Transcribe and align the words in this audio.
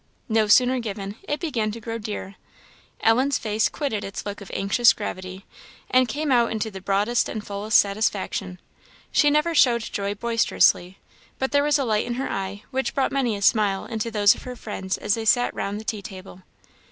No 0.29 0.47
sooner 0.47 0.79
given, 0.79 1.13
it 1.27 1.39
began 1.39 1.69
to 1.73 1.79
grow 1.79 1.99
dear. 1.99 2.33
Ellen's 3.01 3.37
face 3.37 3.69
quitted 3.69 4.03
its 4.03 4.25
look 4.25 4.41
of 4.41 4.49
anxious 4.51 4.93
gravity, 4.93 5.45
and 5.91 6.07
came 6.07 6.31
out 6.31 6.51
into 6.51 6.71
the 6.71 6.81
broadest 6.81 7.29
and 7.29 7.45
fullest 7.45 7.77
satisfaction. 7.77 8.59
She 9.11 9.29
never 9.29 9.53
showed 9.53 9.83
joy 9.83 10.15
boisterously; 10.15 10.97
but 11.37 11.51
there 11.51 11.61
was 11.61 11.77
a 11.77 11.85
light 11.85 12.07
in 12.07 12.15
her 12.15 12.31
eye 12.31 12.63
which 12.71 12.95
brought 12.95 13.11
many 13.11 13.35
a 13.35 13.43
smile 13.43 13.85
into 13.85 14.09
those 14.09 14.33
of 14.33 14.41
her 14.41 14.55
friends 14.55 14.97
as 14.97 15.13
they 15.13 15.23
sat 15.25 15.53
round 15.53 15.79
the 15.79 15.83
tea 15.85 16.01
table. 16.01 16.41